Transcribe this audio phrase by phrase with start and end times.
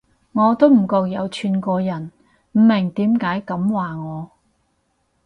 [0.31, 2.11] 我都唔覺有串過人，
[2.53, 4.31] 唔明點解噉話我